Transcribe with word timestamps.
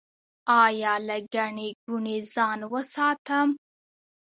ایا 0.63 0.93
له 1.07 1.17
ګڼې 1.33 1.69
ګوڼې 1.83 2.17
ځان 2.33 2.59
وساتم؟ 2.73 3.49